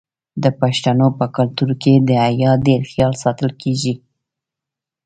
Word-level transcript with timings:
د 0.43 0.45
پښتنو 0.61 1.07
په 1.19 1.25
کلتور 1.37 1.69
کې 1.81 1.93
د 2.07 2.09
حیا 2.25 2.51
ډیر 2.67 2.81
خیال 2.91 3.13
ساتل 3.23 3.51
کیږي. 3.61 3.93